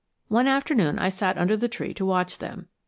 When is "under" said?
1.43-1.55